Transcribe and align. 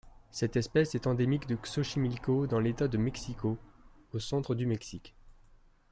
Cette 0.31 0.55
espèce 0.55 0.95
est 0.95 1.05
endémique 1.05 1.45
de 1.47 1.55
Xochimilco 1.55 2.47
dans 2.47 2.59
l'État 2.59 2.87
de 2.87 2.97
Mexico 2.97 3.59
au 4.13 4.17
centre 4.17 4.55
du 4.55 4.65
Mexique. 4.65 5.13